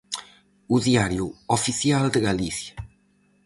O 0.75 0.77
Diario 0.87 1.25
Oficial 1.57 2.05
de 2.13 2.19
Galicia. 2.27 2.75